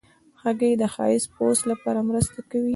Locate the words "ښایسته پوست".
0.93-1.63